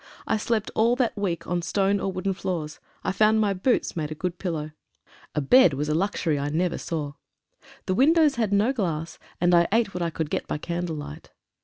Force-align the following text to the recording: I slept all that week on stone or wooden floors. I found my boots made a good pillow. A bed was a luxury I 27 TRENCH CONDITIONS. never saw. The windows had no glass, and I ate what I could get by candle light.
I 0.25 0.35
slept 0.37 0.71
all 0.73 0.95
that 0.95 1.15
week 1.15 1.45
on 1.45 1.61
stone 1.61 1.99
or 1.99 2.11
wooden 2.11 2.33
floors. 2.33 2.79
I 3.03 3.11
found 3.11 3.39
my 3.39 3.53
boots 3.53 3.95
made 3.95 4.09
a 4.09 4.15
good 4.15 4.39
pillow. 4.39 4.71
A 5.35 5.41
bed 5.41 5.75
was 5.75 5.89
a 5.89 5.93
luxury 5.93 6.39
I 6.39 6.49
27 6.49 6.57
TRENCH 6.57 6.71
CONDITIONS. 6.71 6.71
never 6.71 6.77
saw. 6.79 7.13
The 7.85 7.93
windows 7.93 8.33
had 8.37 8.51
no 8.51 8.73
glass, 8.73 9.19
and 9.39 9.53
I 9.53 9.67
ate 9.71 9.93
what 9.93 10.01
I 10.01 10.09
could 10.09 10.31
get 10.31 10.47
by 10.47 10.57
candle 10.57 10.95
light. 10.95 11.29